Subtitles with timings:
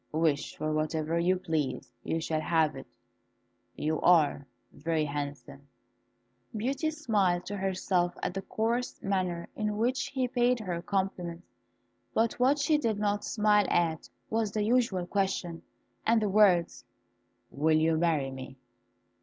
[0.13, 2.87] "Wish for whatever you please, you shall have it.
[3.75, 5.67] You are very handsome."
[6.57, 11.45] Beauty smiled to herself at the coarse manner in which he paid her compliments;
[12.15, 15.61] but what she did not smile at was the usual question,
[16.03, 16.83] and the words,
[17.51, 18.57] "Will you marry me?"